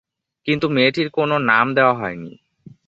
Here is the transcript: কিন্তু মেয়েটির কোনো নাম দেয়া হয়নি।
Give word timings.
কিন্তু 0.47 0.65
মেয়েটির 0.69 1.09
কোনো 1.09 1.35
নাম 1.41 1.65
দেয়া 1.73 1.93
হয়নি। 1.93 2.33